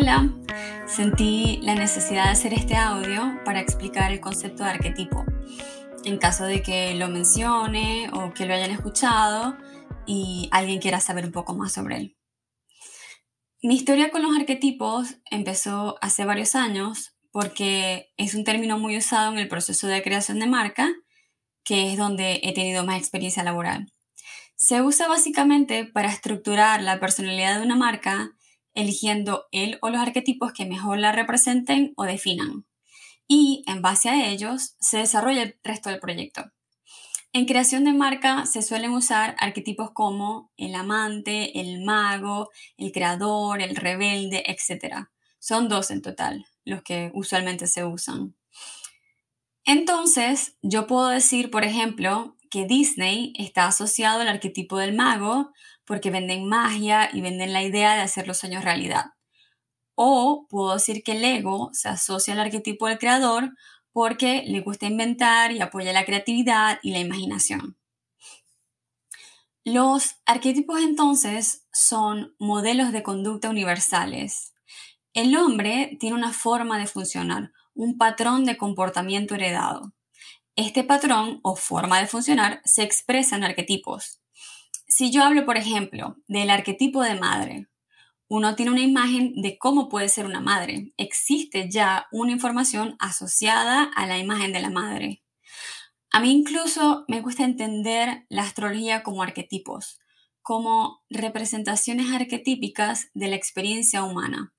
[0.00, 0.32] Hola,
[0.86, 5.26] sentí la necesidad de hacer este audio para explicar el concepto de arquetipo,
[6.06, 9.58] en caso de que lo mencione o que lo hayan escuchado
[10.06, 12.16] y alguien quiera saber un poco más sobre él.
[13.62, 19.30] Mi historia con los arquetipos empezó hace varios años porque es un término muy usado
[19.30, 20.90] en el proceso de creación de marca,
[21.62, 23.92] que es donde he tenido más experiencia laboral.
[24.56, 28.34] Se usa básicamente para estructurar la personalidad de una marca
[28.74, 32.66] eligiendo él o los arquetipos que mejor la representen o definan.
[33.26, 36.50] Y en base a ellos se desarrolla el resto del proyecto.
[37.32, 43.62] En creación de marca se suelen usar arquetipos como el amante, el mago, el creador,
[43.62, 45.06] el rebelde, etc.
[45.38, 48.34] Son dos en total los que usualmente se usan.
[49.64, 55.52] Entonces, yo puedo decir, por ejemplo, que Disney está asociado al arquetipo del mago
[55.90, 59.06] porque venden magia y venden la idea de hacer los sueños realidad.
[59.96, 63.56] O puedo decir que Lego se asocia al arquetipo del creador
[63.90, 67.76] porque le gusta inventar y apoya la creatividad y la imaginación.
[69.64, 74.54] Los arquetipos entonces son modelos de conducta universales.
[75.12, 79.92] El hombre tiene una forma de funcionar, un patrón de comportamiento heredado.
[80.54, 84.20] Este patrón o forma de funcionar se expresa en arquetipos.
[84.90, 87.68] Si yo hablo, por ejemplo, del arquetipo de madre,
[88.26, 90.92] uno tiene una imagen de cómo puede ser una madre.
[90.96, 95.22] Existe ya una información asociada a la imagen de la madre.
[96.10, 100.00] A mí incluso me gusta entender la astrología como arquetipos,
[100.42, 104.52] como representaciones arquetípicas de la experiencia humana.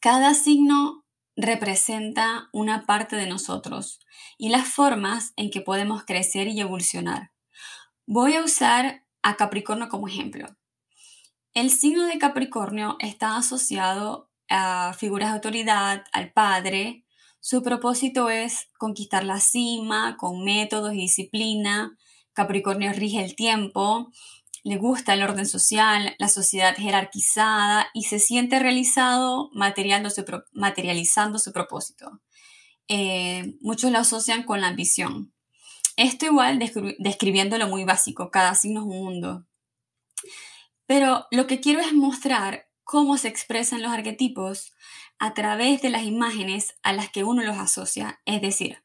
[0.00, 1.04] Cada signo
[1.36, 4.00] representa una parte de nosotros
[4.38, 7.33] y las formas en que podemos crecer y evolucionar.
[8.06, 10.46] Voy a usar a Capricornio como ejemplo.
[11.54, 17.06] El signo de Capricornio está asociado a figuras de autoridad, al padre.
[17.40, 21.96] Su propósito es conquistar la cima con métodos y disciplina.
[22.34, 24.10] Capricornio rige el tiempo,
[24.64, 32.20] le gusta el orden social, la sociedad jerarquizada y se siente realizado materializando su propósito.
[32.88, 35.33] Eh, muchos lo asocian con la ambición.
[35.96, 36.58] Esto igual
[36.98, 39.46] describiéndolo muy básico, cada signo es un mundo.
[40.86, 44.74] Pero lo que quiero es mostrar cómo se expresan los arquetipos
[45.18, 48.20] a través de las imágenes a las que uno los asocia.
[48.24, 48.84] Es decir,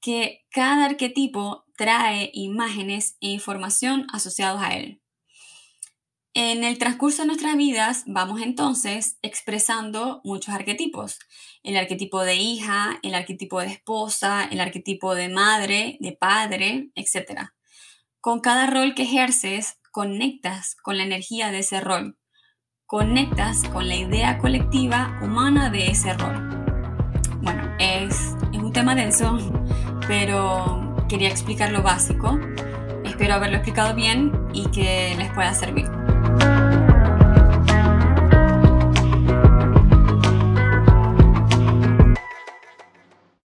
[0.00, 5.02] que cada arquetipo trae imágenes e información asociados a él.
[6.38, 11.18] En el transcurso de nuestras vidas vamos entonces expresando muchos arquetipos.
[11.62, 17.52] El arquetipo de hija, el arquetipo de esposa, el arquetipo de madre, de padre, etc.
[18.20, 22.18] Con cada rol que ejerces, conectas con la energía de ese rol.
[22.84, 26.36] Conectas con la idea colectiva humana de ese rol.
[27.40, 29.38] Bueno, es, es un tema denso,
[30.06, 32.38] pero quería explicar lo básico.
[33.06, 35.86] Espero haberlo explicado bien y que les pueda servir.
[36.26, 36.55] Bye.